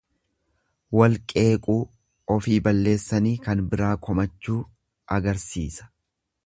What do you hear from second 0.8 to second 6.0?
Walqeequu, ofii balleessanii kan biraa komachuu agarsiisa.